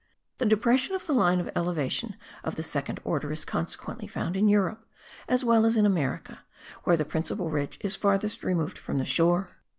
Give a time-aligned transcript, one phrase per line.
[0.39, 4.49] The depression of the line of elevation of the second order is consequently found in
[4.49, 4.87] Europe
[5.29, 6.39] as well as in America,
[6.85, 9.51] where the principal ridge is farthest removed from the shore.